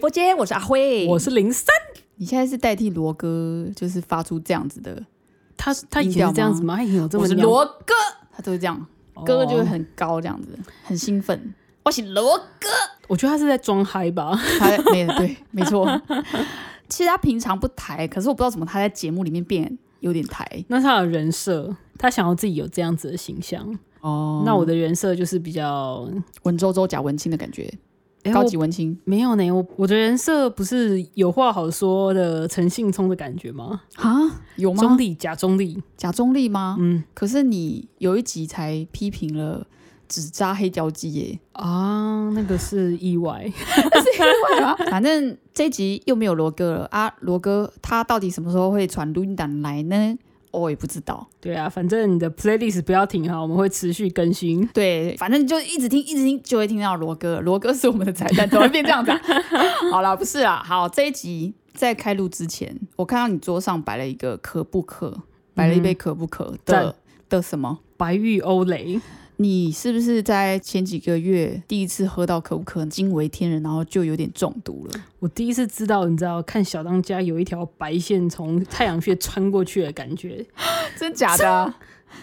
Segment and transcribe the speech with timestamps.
[0.00, 1.74] 播间，我是阿辉，我是零三。
[2.16, 5.04] 你现在是代替罗哥，就是发出这样子的，
[5.58, 6.76] 他他以前是这样子吗？
[6.76, 7.94] 他以前有这么我是罗哥，
[8.32, 8.86] 他都会这样，
[9.26, 11.54] 哥就会哦很高，这样子，很兴奋。
[11.84, 12.68] 我是罗哥，
[13.08, 14.34] 我觉得他是在装嗨吧。
[14.58, 15.86] 他没对，没错。
[16.88, 23.78] 其实他平常不抬，可是我不知道怎么他在节目里面变有点抬那他的人设，他想要自己有这样子的形象。
[24.00, 26.08] 哦那我的人设就是比较
[26.44, 27.78] 文绉绉假文青的感觉，诶
[28.32, 29.50] 高级文青没有呢。
[29.50, 33.80] 我我的人设不是有话好说的陈信聪的感觉吗？
[33.96, 34.18] 啊？
[34.56, 34.98] 有吗中？
[34.98, 36.76] 立假中立，假中立吗？
[36.78, 39.66] 嗯可是你有一集才批评了
[40.08, 43.44] 纸扎黑胶机耶，啊，那个是意外。
[43.48, 47.14] 是意外啊 反正这一集又没有罗哥了啊！
[47.20, 50.18] 罗哥他到底什么时候会传录音档来呢？
[50.50, 51.26] 我也不知道。
[51.40, 54.66] 对啊，反正你的 playlist 不要停哈，我们会持续更新。
[54.74, 57.40] 对，反正就一直听，一直听，就会听到罗哥。
[57.40, 59.20] 罗哥是我们的彩蛋，怎么会变这样子、啊？
[59.92, 60.62] 好了，不是啊。
[60.64, 65.22] 好，这一集在开录之前，我看到你桌上摆了一个可不可，
[65.54, 66.94] 摆了一杯可不可的、赞
[67.28, 67.78] 的什么？
[67.96, 69.00] 白玉欧蕾，
[69.40, 75.00] 你是不是在前几个月第一次喝到可不可，惊为天人，然后就有点中毒了？
[75.18, 80.44] 我第一次知道，你知道看小当家有一条白线从太阳穴穿过去的感觉。
[80.94, 81.74] 真假的啊、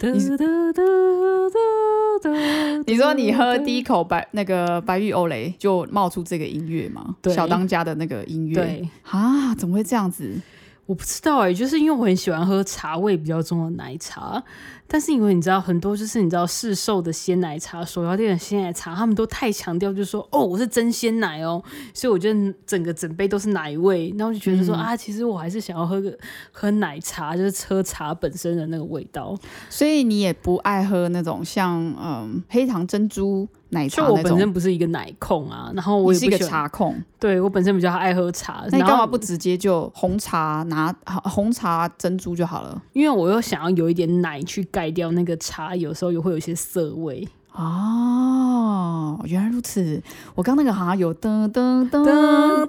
[2.86, 7.16] 你说你喝第一口白那个白玉欧蕾就冒出这个音乐吗？
[7.20, 8.54] 对小当家的那个音乐。
[8.54, 10.40] 对，啊，怎么会这样子？
[10.88, 14.42] 我不知道哎、就是因为我很喜欢喝茶味比较重的奶茶，
[14.86, 24.80] 但是因为你知道很多就是你知道市售的鲜奶茶、手摇店的鲜奶茶，他们都太强调就是说哦我是真鲜奶哦，所以我觉得整个整杯都是奶味，然后就觉得说、嗯。
[24.80, 26.18] 啊，其实我还是想要喝个
[26.52, 29.36] 喝奶茶，就是喝茶本身的那个味道。
[29.68, 34.16] 所以你也不爱喝那种像嗯黑糖珍珠奶茶那种。
[34.16, 42.82] 就我本身不是一个奶控啊，然后我你是一个茶控，对我本身比较爱喝茶，那你干嘛不直接就红茶拿红茶珍珠就好了？
[42.92, 47.26] 因为我又想要有一点奶去盖掉那个茶，有时候也会有一些涩味。
[47.58, 50.00] 哦，原来如此。
[50.36, 52.04] 我刚那个好像有噔噔噔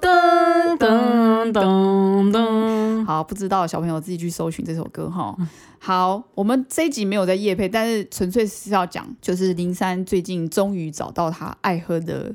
[0.00, 3.04] 噔噔噔,噔。
[3.04, 5.36] 好，不知道小朋友自己去搜寻这首歌哈。
[5.78, 12.34] 好，我们这一集没有在夜配，但是纯粹是要讲，就是林珊最近终于找到他爱喝的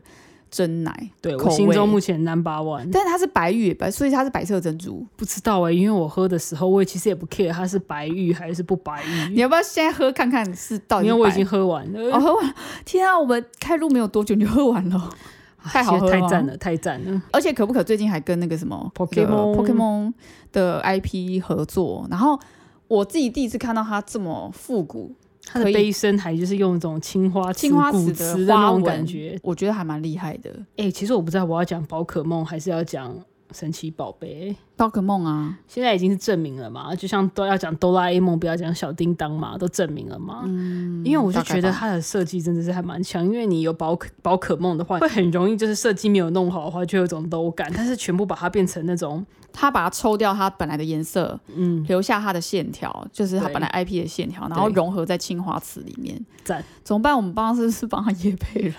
[0.50, 2.90] 真奶，对我心中目前 number one。
[2.92, 5.06] 但它是白玉白，所以它是白色珍珠。
[5.16, 11.08] 不知道哎、因为我喝的时候，我也其实也不 care 它是白玉还是不白玉，你要不要现在喝看看是到底？
[11.08, 12.00] 因为我已经喝完了。
[12.16, 12.54] 哦喝完了，
[12.86, 13.20] 天啊！
[13.20, 15.10] 我们开录没有多久你就喝完了，
[15.64, 17.22] 太好喝了太赞了，太赞了！
[17.32, 20.14] 而且可不可最近还跟那个什么 Pokemon Pokemon
[20.54, 22.40] 的 IP 合作，然后
[22.88, 25.14] 我自己第一次看到它这么复古，
[25.46, 29.40] 它的杯身还就是用一种青花瓷青花古瓷瓷的那种感觉。
[29.44, 30.52] 我觉得还蛮厉害的。
[30.78, 33.16] 哎、其实我不知道我要讲宝可梦还是要讲
[33.52, 34.56] 神奇宝贝。
[34.78, 40.42] 宝可梦啊，现在已经是证明了嘛，就像都要讲哆啦 A 梦，不要讲小叮当嘛，都证明了嘛。
[40.46, 47.72] 嗯，因为我就觉得它的设计真的是还蛮强，因为你有宝可宝可梦的话，会很容易就是设计没有弄好的话，就有一种 low 感。
[47.74, 56.20] 但是全部把它变成那种，它把它抽掉它本来的颜色，嗯，留下它的线条，就是它本来 IP 的线条，然后融合在青花瓷里面。
[56.44, 56.62] 赞。
[56.84, 57.16] 怎么办？
[57.16, 58.76] 我们帮是不是帮他夜配了？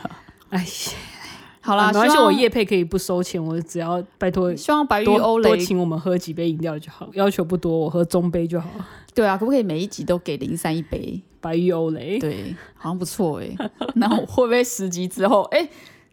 [0.50, 0.66] 哎呀，
[1.66, 8.68] 好啦，没关我夜配可以不收钱，我只要拜托希望白玉多欧蕾多请我们喝几杯饮料就好，要求不多，我喝中杯就好。
[9.12, 11.20] 对啊，可不可以每一集都给零三一杯？
[11.40, 13.48] 白玉欧蕾，对，好像不错哎、
[13.96, 15.68] 那我会不会十集之后，哎、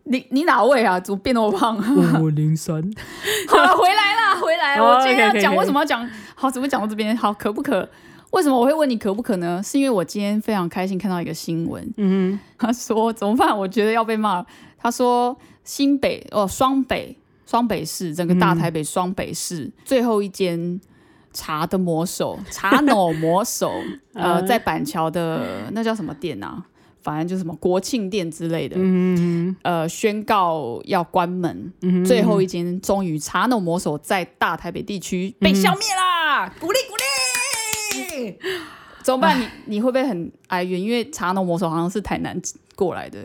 [0.06, 1.00] 你你哪位啊？
[1.00, 1.78] 怎么变那么胖？
[1.96, 2.76] 问我零三，
[3.48, 4.78] 好了，回来啦，回来。
[4.78, 6.10] 哦我今天要讲为什么要讲？
[6.36, 7.16] 好，怎么讲到这边？
[7.16, 7.88] 好，可不可？
[8.34, 9.62] 为什么我会问你可不可呢？
[9.64, 13.56] 是因为我今天非常开心看到一个新闻，嗯他说怎么办？
[13.58, 14.46] 我觉得要被骂了。
[14.78, 17.16] 他说新北哦，双北
[17.46, 20.82] 双北市整个大台北双北市、最后一间
[21.32, 23.72] 茶的魔手 茶脑魔手，
[24.14, 26.66] 呃，嗯在板桥的那叫什么店啊？
[27.04, 31.72] 反正就是什么国庆店之类的，嗯呃，宣告要关门。
[31.82, 36.48] 嗯最后一间终于茶脑魔手在大台北地区被消灭啦！
[36.60, 37.04] 鼓励鼓励！
[39.04, 39.40] 怎么办？
[39.40, 40.82] 你你会不会很哀怨？
[40.82, 42.40] 因为茶农魔手好像是台南
[42.76, 43.20] 过来的，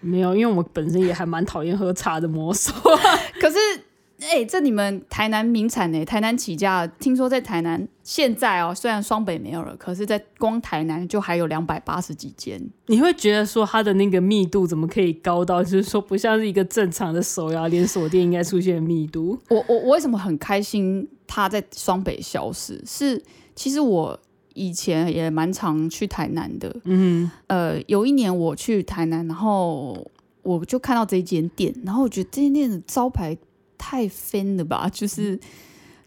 [0.00, 2.72] 没有，因为我本身也还蛮讨厌喝茶的魔手。
[3.40, 3.56] 可是，
[4.20, 12.60] 哎、这你们台南名产呢、台南起家的，听说在台南现在哦，虽然双北没有了，可是在光台南就还有两百八十几间。
[12.86, 19.38] 你会觉得说它的那个密度怎么可以高到，就是说不像是一个正常的手摇连锁店应该出现的密度？
[19.48, 22.82] 我我我为什么很开心它在双北消失？
[22.86, 23.22] 是
[23.54, 24.18] 其实我
[24.54, 26.74] 以前也蛮常去台南的。
[26.84, 30.06] 嗯，呃，有一年我去台南，然后
[30.42, 33.36] 我就看到这一间店，然后我觉得这间店的招牌
[33.78, 34.88] 太 fan 了吧？
[34.92, 35.38] 就是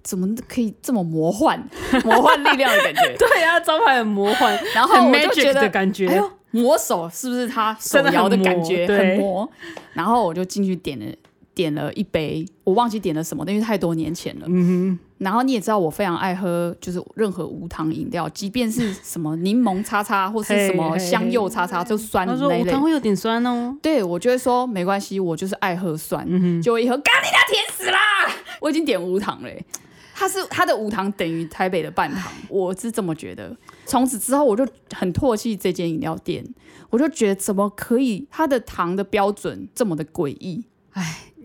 [0.04, 1.62] 怎么可以这么魔幻，
[2.06, 3.16] 魔幻力量的感觉。
[3.20, 6.08] 对啊，招牌很魔幻，然后我就觉得的感觉。
[6.08, 9.50] 哎呦，魔手是不是他手摇的感觉很魔？
[9.94, 11.06] 然后我就进去点了
[11.54, 14.46] 点了一杯，我忘记点了什么，因为太多年前了。
[14.48, 22.82] 嗯然后你也知道，我非常爱喝，就是任何无糖饮料，即便是什么柠檬叉叉或是什么香柚叉叉，就酸哼，的那一类他说无糖。
[22.84, 23.76] 会有点酸哦。
[23.82, 26.26] 对我就会说没关系，我就是爱喝酸。
[26.30, 28.00] 嗯哼，就我一喝，咖喱它甜死啦！
[28.62, 29.66] 我已经点无糖嘞欸、
[30.14, 33.56] 它是它的无糖等于台北的半糖，我是这么觉得。
[33.86, 36.44] 从此之后，我就很唾弃这间饮料店，
[36.90, 40.66] 我就觉得怎么可以，它的糖的标准这么的诡异。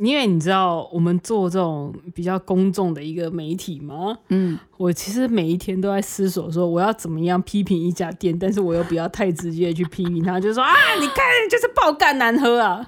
[0.00, 4.16] 因为你知道我们做这种比较公众的一个媒体吗？
[4.30, 12.84] 嗯，我其实每一天都在思索说我要怎么样批评一家店，但是我又不要太直接地去批评他，就是说啊，你看就是爆干难喝啊。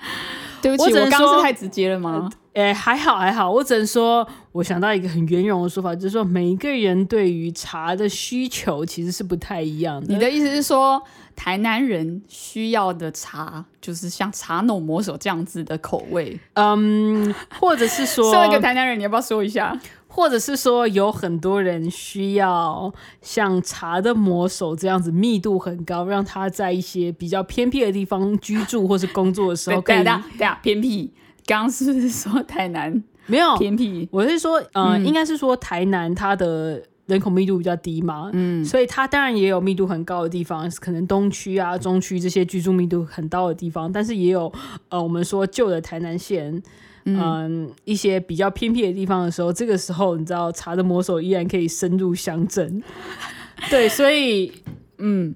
[0.63, 2.31] 对不起，我刚刚是太直接了吗？
[2.55, 10.15] 哎、还好还好，我只能说，我想到一个很圆融的说法，就是说每一个人对于茶的需求其实是不太一样的。
[10.15, 11.03] 你的意思是说，
[11.37, 16.39] 台南人需要的茶就是像茶农魔手这样子的口味？
[16.55, 19.79] 嗯，或者是说， 身为一个台南人，你要不要说一下？
[20.07, 31.13] 或者是说，有很多人需要像茶的魔手这样子密度很高，让他在一些比较偏僻的地方居住或是工作的时候可以等一下，等一下，偏僻。
[31.47, 34.09] 刚刚是不是说台南没有偏僻？
[34.13, 44.53] 我是说，呃，嗯应该是说台南它的人口密度比较低嘛，嗯，所以它当然也有密度很高的地方，可能东区啊、中区这些居住密度很高的地方，但是也有
[44.89, 46.63] 呃，我们说旧的台南县。
[47.07, 52.83] 嗯，一些比较偏僻的地方的时候，这个时候你知道茶的魔手依然可以深入乡镇，
[53.69, 54.51] 对，所以
[54.97, 55.35] 嗯，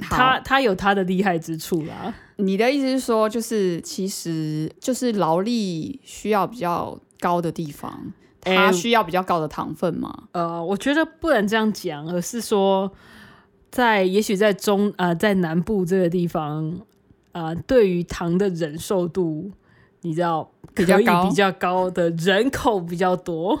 [0.00, 2.14] 好它它有它的厉害之处啦。
[2.36, 10.24] 你的意思是说，就是其实就是劳力需要比较高的地方，哎它需要比较高的糖分吗？
[10.32, 12.92] 呃，我觉得不能这样讲，而是说，
[13.70, 16.80] 在也许在中呃在南部这个地方，
[17.32, 19.50] 呃，对于糖的忍受度，
[20.02, 23.58] 你知道比较高比较高的人口比较多。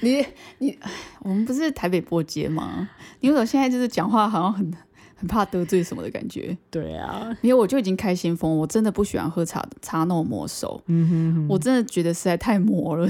[0.00, 0.24] 你
[0.58, 0.90] 你，唉
[1.20, 2.88] 我们不是台北波街吗？
[3.20, 4.70] 你为什么现在就是讲话好像很
[5.16, 6.56] 很怕得罪什么的感觉？
[6.70, 13.08] 对啊，因为我就已经开先锋，我真的不喜欢喝茶茶那种魔手，嗯哼哼，我真的觉得实在太魔了，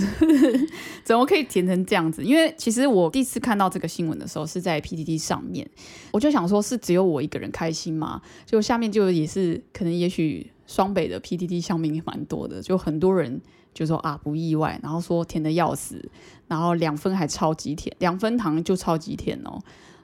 [1.05, 2.23] 怎么可以甜成这样子？
[2.25, 5.69] 因为其实我第一次看到这个新闻的时候是在 PTT 上面，
[6.13, 8.21] 我就想说是只有我一个人开心吗？
[8.45, 13.41] 就下面就也是可能也许双北的 PTT 上面也蛮多的，就很多人
[13.73, 16.11] 就说啊不意外，然后说甜的要死，
[16.49, 19.59] 然后两分还超级甜，两分糖就超级甜哦，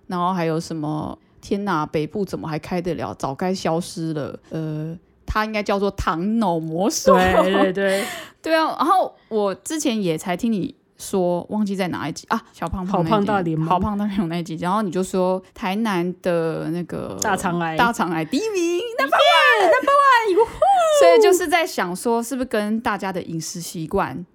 [0.07, 3.15] 然后还有什么天哪，北部怎么还开得了？
[3.15, 4.99] 早该消失了，呃。
[5.33, 8.05] 它应该叫做糖脑魔手，对对对，
[8.43, 20.49] 对啊，然后我之前也才听你说，忘记在哪一集啊，小胖胖好那胖大联盟好胖大联盟那一集，然后你就说台南的那个大肠癌大肠癌第一名，number one，number one，
[21.01, 24.27] 所以就是在想说，是不是跟大家的饮食习惯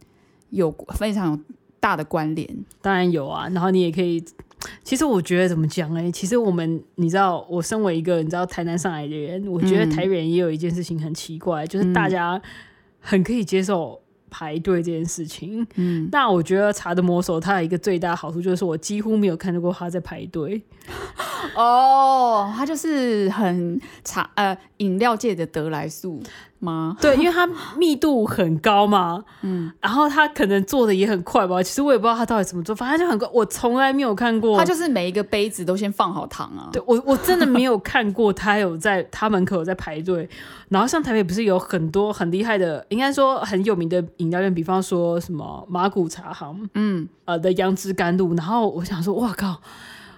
[0.51, 1.39] 有非常有
[1.81, 2.47] 大的关联？
[2.81, 3.49] 当然有啊。
[3.49, 4.23] 然后你也可以，
[4.85, 6.11] 其实我觉得怎么讲呢？
[6.11, 12.41] 其实我们你知道，我身为一个你知道台南上来的人，我觉得嗯台北人也有一件事情很奇怪，就是大家
[13.01, 13.99] 很可以接受。
[14.27, 20.61] 排队这件事情，嗯，那我觉得茶的魔手它有一个最大好处，就是我几乎没有看到过他在排队。
[21.55, 26.21] 哦，他就是很茶呃饮料界的德来素
[26.59, 26.95] 吗？
[27.01, 27.47] 对，因为它
[27.77, 31.61] 密度很高嘛，嗯，然后他可能做的也很快吧。
[31.61, 33.27] 其实我也不知道他到底怎么做，反正就很快。
[33.33, 36.69] 我从来没有看过，它就是每一个杯子都先放好糖啊。
[36.71, 40.27] 对我我真的没有看过他有在他门口有在排队。
[40.69, 48.33] 然后像台北不是有很多很厉害的，应该说很有名的饮料店，比方说什么马古茶行，嗯，呃的杨枝甘露。
[48.33, 49.61] 然后我想说，哇靠！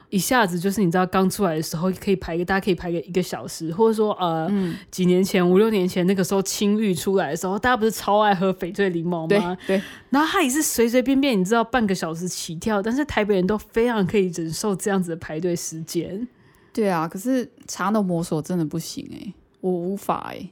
[0.09, 9.57] 一下子就是你知道刚出来的时候可以排个，大家可以排个一个小时，或者说呃、嗯几年前五六年前那个时候青玉出来的时候，大家不是超爱喝翡翠柠檬吗？
[9.67, 16.27] 对，然后它也是随随便便你知道半个小时起跳，但是台北人都非常可以忍受这样子的排队时间。
[16.71, 20.49] 对啊，可是茶的摩索真的不行哎、我无法哎、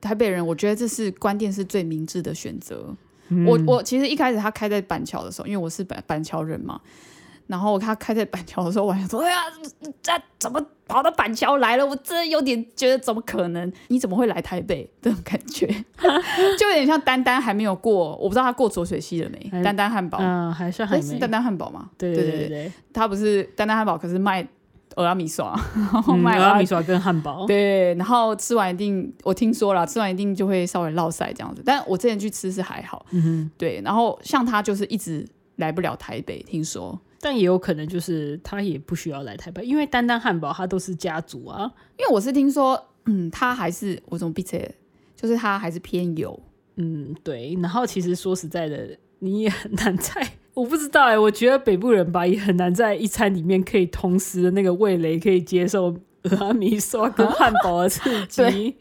[0.00, 2.94] 台北人，我觉得这是关店是最明智的选择。
[3.46, 6.78] 我我其实一开始他开在板桥的时候，因为我是板板桥人嘛，
[7.46, 9.36] 然后他开在板桥的时候，我还想说，哎呀，
[10.02, 11.86] 这怎么跑到板桥来了？
[11.86, 13.70] 我真的有点觉得怎么可能？
[13.88, 14.90] 你怎么会来台北？
[15.02, 15.66] 这种感觉，
[16.58, 19.62] 就有点像丹丹还没有过，我不知道他过浊水溪了没？
[19.62, 21.90] 丹丹汉堡，嗯，还是还是丹丹汉堡吗？
[21.98, 24.46] 对对对他不是丹丹汉堡，可是卖
[24.96, 31.62] 俄拉米刷，然后嗯， 卖俄拉米刷跟汉堡，对，然后吃完一定，我听说了，吃完一定就会稍微落腮这样子。
[31.64, 33.80] 但我之前去吃是还好，嗯哼，对。
[33.84, 44.70] 然后像他就是一直来不了台北，听说，但也有可能就是他也不需要来台北，因为丹丹汉堡它都是家族啊，因为我是听说，嗯，他还是我怎么闭嘴，
[45.16, 46.38] 就是他还是偏油，
[46.76, 47.56] 嗯，对。
[47.62, 48.90] 然后其实说实在的，
[49.20, 58.76] 你也很难在，我不知道哎、我觉得北部人吧也很难在一餐里面可以同时的那个味蕾可以接受俄阿米刷跟汉堡的刺激。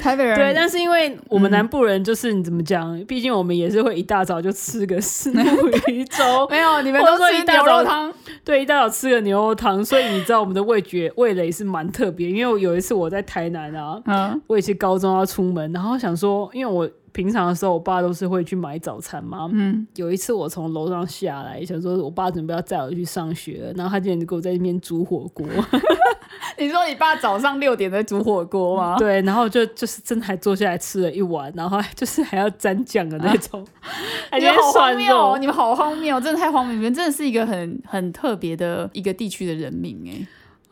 [0.00, 0.36] 台北人。
[0.36, 8.12] 对，但是因为我们南部人就是你怎么讲，毕竟我们也是会一大早就吃个四目鱼粥， 没有你们都吃说一大早牛肉汤，
[8.44, 12.30] 对，一大早吃个牛肉汤，所以你知道我们的味觉味蕾是蛮特别。
[12.30, 14.42] 因为我有一次我在台南啊，嗯。
[14.46, 25.46] 我也是高中要出门，然后想说，因为我平常的时候我爸都是会去买早餐嘛，嗯，有一次我从楼上下来，想说我爸准备要载我去上学了，然后他竟然就给我在那边煮火锅，
[26.58, 28.96] 你说你爸早上六点在煮火锅吗？
[29.00, 33.66] 对，然后就就是真的还坐下来吃了一碗，然后就是还要沾酱的那种，
[34.30, 35.38] 还你们好荒谬哦！
[35.38, 36.74] 你们好荒谬，真的太荒谬！
[36.76, 40.26] 你们真的是一个很很特别的一个地区的人民哎，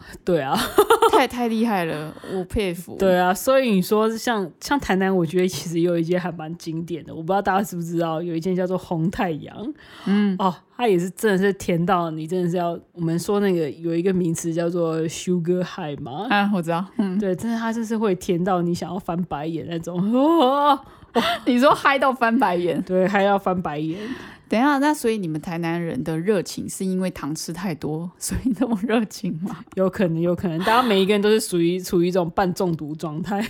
[0.25, 0.57] 对啊，
[1.13, 2.97] 太太厉害了，我佩服。
[2.99, 9.75] 对啊，所以你说像像台南，我觉得其实有一间还蛮经典的，我不知道大家知不知道，有一间叫做红太阳，
[10.07, 16.85] 嗯，哦，它也是真的是甜到你真的是要，我们说那个有一个名词叫做 sugar high 嘛，啊，我知道。
[16.99, 20.79] 嗯，对，真的它就是会甜到你想要翻白眼那种，哦、
[21.47, 22.81] 你说嗨到翻白眼。
[22.83, 23.99] 对，嗨到翻白眼。
[24.49, 29.65] 等一下，那所以你们台南人的热情是因为糖吃太多，所以那么热情吗？
[29.75, 33.45] 有可能，有可能，大家每一个人都是属于处于一种半中毒状态。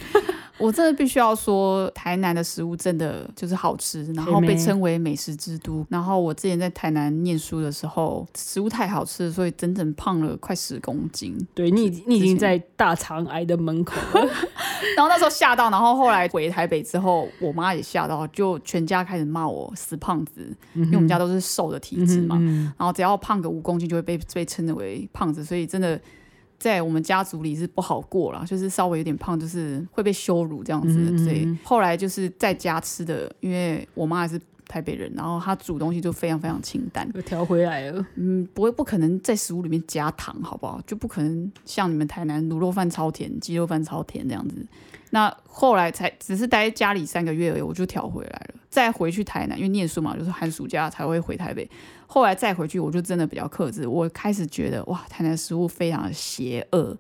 [0.58, 5.84] 我真的必须要说，台南的食物真的就是好吃，然后被称为美食之都。
[5.88, 11.37] 然后我之前在台南念书的时候，食物太好吃了，所以整整胖了快十公斤。
[11.54, 14.26] 对你，你已经在大肠癌的门口了。
[14.96, 22.37] 然后那时候吓到，然后后来回台北之后，我妈也吓到，就全家开始骂我死胖子，因为我们家都是瘦的体质嘛。
[22.38, 26.00] 嗯然后只要胖个五公斤，就会被被称为胖子，所以真的
[26.64, 30.97] 在我们家族里是不好过啦，就是稍微有点胖，就是会被羞辱这样子。
[30.99, 38.06] 嗯嗯嗯所以后来就是在家吃的，因为我妈也是台北人，然后她煮东西就非常非常清淡，又调回来了。
[38.14, 40.80] 嗯，不会不可能在食物里面加糖，好不好？
[40.87, 44.56] 就不可能像你们台南卤肉饭超甜，鸡肉饭超甜这样子。
[45.11, 48.54] 那后来才只是待在家里三个月而已，我就调回来了。
[48.75, 51.71] 再回去台南，因为念书嘛，就是寒暑假才会回台北。
[52.09, 53.87] 后来再回去，我就真的比较克制。
[53.87, 56.99] 我开始觉得哇，台南食物非常的邪恶。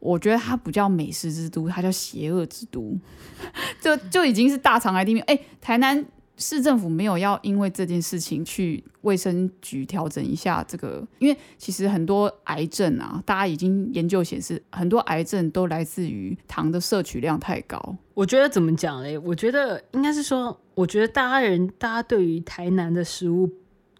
[0.00, 2.98] 我觉得它不叫美食之都，它叫邪恶之都，
[3.80, 5.24] 就就已经是大肠癌地面。
[5.28, 6.04] 哎、台南
[6.36, 17.96] 市政府没有要因为这件事情去卫生局调整一下这个，因为其实很多癌症啊，大家已经研究显示，很多癌症都来自于糖的摄取量太高。
[18.14, 19.16] 我觉得怎么讲嘞？
[19.18, 23.48] 我觉得应该是说，我觉得大家人大家对于台南的食物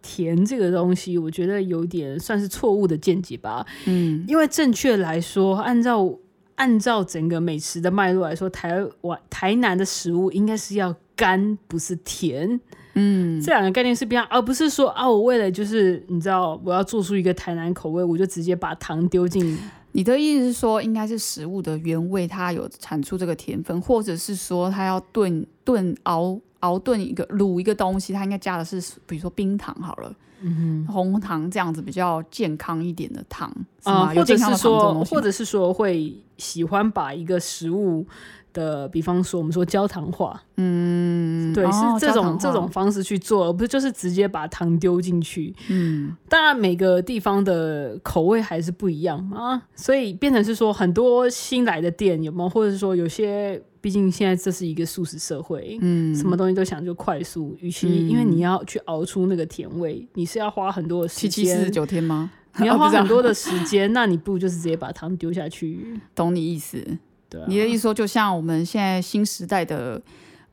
[0.00, 3.64] 甜这个东西，我觉得有点算是错误的见解吧。
[3.86, 6.18] 嗯，因为正确来说，按照
[6.56, 12.60] 按照整个美食的脉络来说，台湾台南的食物应该是要干，不是甜。
[12.94, 19.58] 嗯，这两个概念是不一样，而不是说啊，我为了就是你知道，我要做出一个台南口味，我就直接把糖丢进。
[19.92, 33.50] 你的意思是说，应该是食物的原味，它有产出这个甜分，或者是说它要炖炖熬熬炖一个卤一个东西，它应该加的是比如说冰糖好了，嗯红糖这样子比较健康一点的糖，
[33.82, 38.06] 是啊、或者是说，或者是说会喜欢把一个食物
[38.52, 45.54] 的，比方说我们说焦糖化，嗯，对，哦是这种这种方式去做，而不是就是直接把糖丢进去。
[45.68, 46.16] 嗯。
[46.28, 58.08] 当然，每个地方的口味还是不一样啊，所以变成是说很多新来的店有没有，或者是说有些，毕竟现在这是一个素食社会，嗯，什么东西都想就快速，与其、嗯。
[58.08, 62.30] 因为你要去熬出那个甜味，你是要花很多的时七七四九天吗？
[62.58, 66.84] 你要花 很多的时间，那你不如就是直接把糖丢下去，懂你意思。
[67.32, 70.00] 对啊，你的意思说，就像我们现在新时代的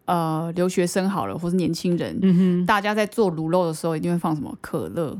[0.05, 5.15] 呃留学生好了，或是年轻人，大家在做卤肉的时候一定会放什么可乐，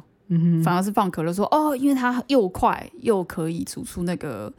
[0.63, 4.51] 反而是放可乐说哦，因为它又快又可以煮出那个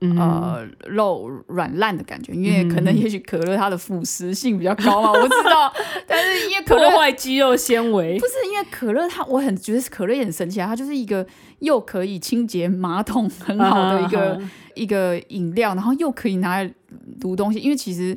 [0.00, 5.72] 呃肉软烂的感觉，因为嗯可能也许可乐它的腐蚀性比较高嘛，我不知道，
[6.06, 11.26] 但是因为可乐破坏肌肉纤维不，是因为可乐它，我很觉得可乐也很神奇啊，它就是一个
[11.60, 14.40] 又可以清洁马桶很好的一个、
[14.74, 16.72] 一个饮料，然后又可以拿来
[17.20, 18.16] 读东西，因为其实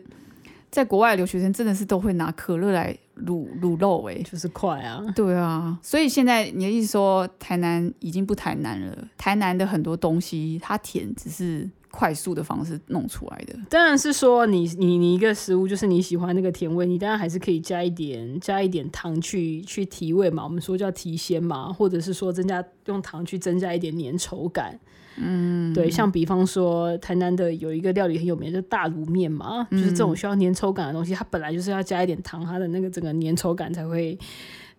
[0.70, 5.04] 在国外的留学生真的是都会拿可乐来卤卤肉哎、就是快啊。
[5.16, 13.54] 对啊，所以现在你的意思说台南已经不台南了，台南的很多东西它甜只是快速的方式弄出来的。
[13.70, 24.80] 当然是说你你你一个食物就是你喜欢那个甜味，你当然还是可以加一点加一点糖去去提味嘛，我们说叫提鲜嘛，或者是说增加用糖去增加一点粘稠感。
[25.18, 34.18] 嗯，对，像比方说台南的有一个料理很有名，就是大卤面嘛，就是这种需要粘稠感的东西，它本来就是要加一点糖，它的那个整个粘稠感才会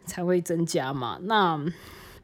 [0.07, 1.19] 才会增加嘛。
[1.23, 1.63] 那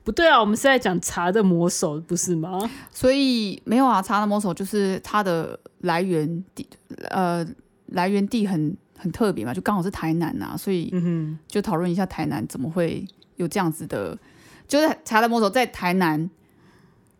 [0.04, 2.58] 不对啊，我们是在讲茶的魔手，不是吗？
[2.90, 6.66] 所以没有啊，茶的魔手就是它的来源地，
[7.10, 7.46] 呃，
[7.88, 14.18] 来源地很很特别嘛，就刚好是台南啊，所以嗯就讨论一下台南怎么会有这样子的，
[14.66, 16.30] 就是茶的魔手在台南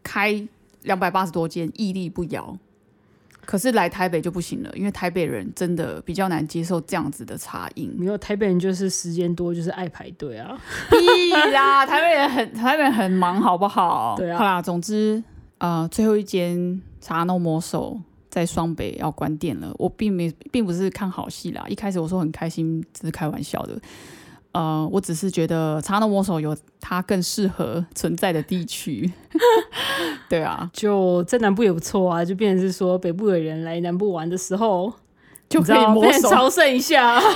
[0.02, 0.48] 开
[0.88, 2.58] 两百八十多间，屹立不摇。
[3.46, 7.94] 可是来台北就不行了，因为台北人真的比较难接受这样子的茶饮。
[7.96, 10.54] 没有台北人就是时间多，就是爱排队啊。
[10.90, 14.16] 屁啦， 台北人很台北人很忙，好不好？
[14.18, 15.22] 对啊好啦，总之，
[15.58, 19.74] 呃，最后一间茶弄魔手在双北要关店了。
[19.78, 23.80] 我并没并不是看好戏啦，一开始我说很开心，只是开玩笑的。
[24.52, 29.10] 呃，我只是觉得茶弄魔手有它更适合存在的地区。
[30.28, 34.92] 对啊，就在南部也不错啊，就变成是说北部的人来南部玩的时候，
[35.48, 36.28] 就可以你知道魔手。
[36.28, 37.20] 朝圣一下。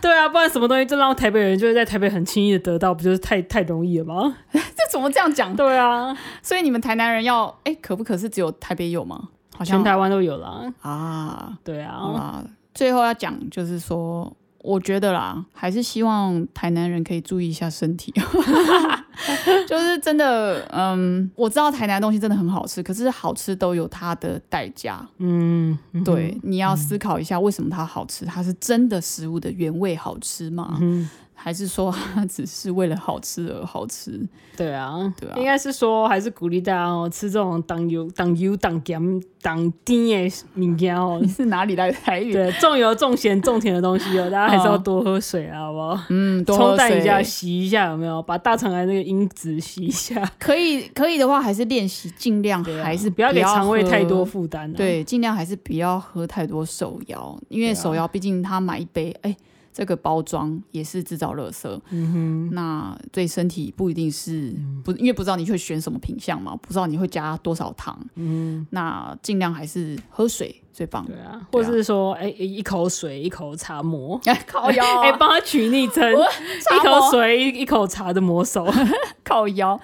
[0.00, 4.36] 对啊，不然什么东西就让台北人就是在台北很轻易的得到，不就是太太容易了吗？
[4.52, 4.60] 这
[4.92, 5.56] 怎么这样讲？
[5.56, 9.28] 对啊，所以你们台南人要哎，可不可是只有台北有吗？
[9.56, 10.70] 好像全台湾都有啦。
[10.82, 14.30] 啊，对好啊，啦，最后要讲就是说，
[14.64, 18.10] 我觉得啦，还是希望台南人可以注意一下身体。
[19.68, 25.06] 就是真的，嗯，我知道台南的东西真的很好吃，可是好吃都有它的代价。
[25.18, 28.24] 嗯，嗯对，你要思考一下，为什么它好吃？
[28.24, 30.78] 它是真的食物的原味好吃吗？
[30.80, 31.08] 嗯，
[31.44, 34.18] 还是说他只是为了好吃而好吃？
[34.56, 41.28] 对啊，对啊应该是说还是鼓励大家哦，吃这种当油、当油、当咸、当甜的物件哦 你。
[41.28, 42.32] 是哪里来的台语？
[42.32, 46.00] 对，重油、重咸、重甜的东西哦，大家还是要多喝水啊，好不好？
[46.08, 48.22] 嗯，多喝冲淡一下，水洗一下，有没有？
[48.22, 59.36] 把大肠癌那个因子洗一下，可以可以的话，还是练习，尽量还是不要给肠胃太多负担、啊。，对，尽量还是不要喝太多手摇，因为手摇毕竟他买一杯，哎、
[59.74, 71.04] 这个包装也是制造垃圾，嗯那对身体不一定是不，因为不知道你会选什么品相嘛，不知道你会加多少糖，嗯，那尽量还是喝水最棒。
[71.04, 78.64] 对啊，或者是说，哎、一口水，一口茶魔， 哎，靠腰，哎、帮他取昵称，一口水，一一口茶的魔手。
[79.24, 79.80] 靠腰。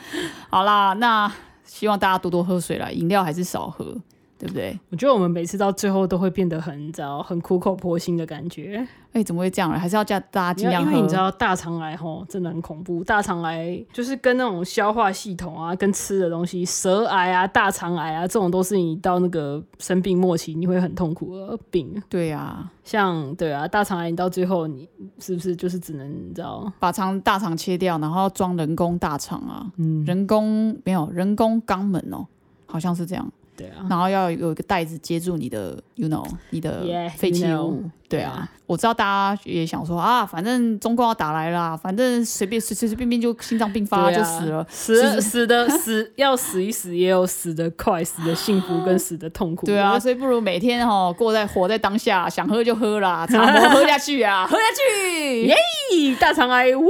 [0.49, 1.33] 好啦，那
[1.65, 3.97] 希望大家多多喝水啦，饮料还是少喝，
[4.41, 4.81] 对不对？
[4.89, 8.89] 我觉得我们每次到最后都会变得很，你知道，很苦口婆心的感觉。
[9.13, 9.79] 哎、怎么会这样呢？
[9.79, 10.91] 还是要叫大家尽量喝。
[10.91, 22.03] 因为你知道大肠癌吼真的很恐怖，大肠癌就是跟那种消化系统啊、跟吃的东西，舌癌啊、大肠癌啊，这种都是你到那个生病末期你会很痛苦的病。
[22.09, 32.25] 对呀、像对啊，大肠癌你到最后你是不是就是只能你知道，把肠大肠切掉，然后装人工大肠啊，嗯，人工没有人工肛门哦，
[32.65, 33.31] 好像是这样。
[33.61, 36.83] 对啊，然后要有一个袋子接住你的，you know，你的
[37.17, 37.65] 废弃 you know.
[37.65, 37.85] 物。
[38.09, 44.67] 对啊我知道大家也想说啊，反正中共要打来啦，反正随便随随随便便就心脏病发啊就死了。
[44.69, 49.65] 死死的死要死一死，也有死的快、死的幸福跟死的痛苦。
[49.67, 55.57] 对啊，所以不如每天哦过在活在当下，想喝就喝啦， 茶魔喝下去啊， 喝下去，耶
[55.95, 56.89] 咦，大肠癌，呜呼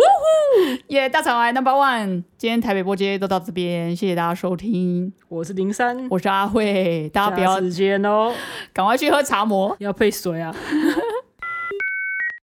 [0.89, 1.07] 耶！
[1.07, 8.35] 大肠癌 number one，今天台北播街都到这边，谢谢大家收听，我是林珊，我是阿慧，大家不要时间哦，
[8.75, 9.77] 赶快去喝茶魔。
[9.79, 10.53] 要配水啊。